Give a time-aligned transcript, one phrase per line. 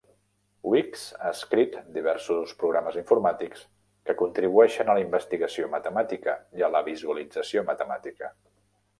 [0.73, 3.61] Weeks ha escrit diversos programes informàtics
[4.09, 8.31] que contribueixen a la investigació matemàtica i a la visualització matemàtica.